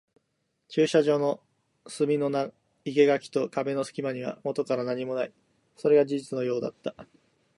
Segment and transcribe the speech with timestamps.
[0.67, 1.39] 駐車場の
[1.85, 2.51] 隅の生
[3.05, 5.33] 垣と壁の隙間にはもとから何もない。
[5.75, 6.95] それが事実のようだった。